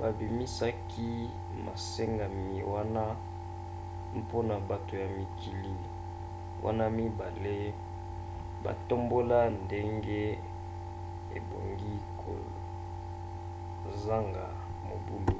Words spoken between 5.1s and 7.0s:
mikili wana